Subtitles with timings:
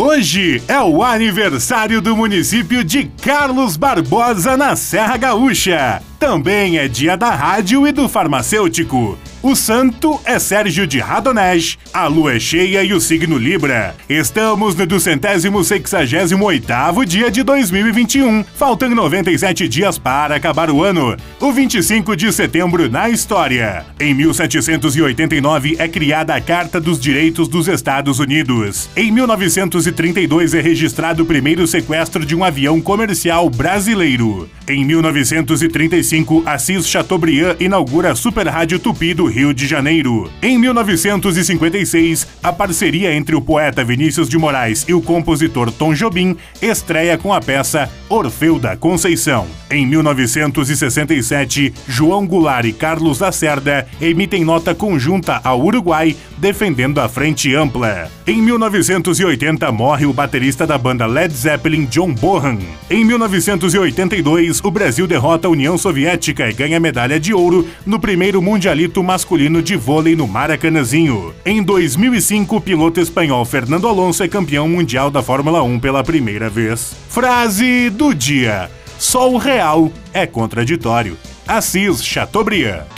[0.00, 6.00] Hoje é o aniversário do município de Carlos Barbosa, na Serra Gaúcha.
[6.20, 9.18] Também é dia da rádio e do farmacêutico.
[9.40, 13.94] O santo é Sérgio de Radonesh, a lua é cheia e o signo Libra.
[14.08, 21.16] Estamos no 268º dia de 2021, faltando 97 dias para acabar o ano.
[21.38, 23.86] O 25 de setembro na história.
[24.00, 28.90] Em 1789 é criada a Carta dos Direitos dos Estados Unidos.
[28.96, 34.50] Em 1932 é registrado o primeiro sequestro de um avião comercial brasileiro.
[34.66, 40.30] Em 1935, Assis Chateaubriand inaugura a Super Rádio Tupi do Rio de Janeiro.
[40.42, 46.36] Em 1956, a parceria entre o poeta Vinícius de Moraes e o compositor Tom Jobim
[46.60, 49.46] estreia com a peça Orfeu da Conceição.
[49.70, 57.54] Em 1967, João Goulart e Carlos Lacerda emitem nota conjunta ao Uruguai defendendo a Frente
[57.54, 58.10] Ampla.
[58.26, 62.58] Em 1980, morre o baterista da banda Led Zeppelin, John Bonham.
[62.88, 68.40] Em 1982, o Brasil derrota a União Soviética e ganha medalha de ouro no primeiro
[68.40, 71.34] Mundialito masculino de vôlei no Maracanãzinho.
[71.44, 76.48] Em 2005, o piloto espanhol Fernando Alonso é campeão mundial da Fórmula 1 pela primeira
[76.48, 76.94] vez.
[77.08, 81.18] Frase do dia: Só o real é contraditório.
[81.48, 82.97] Assis Chateaubriand.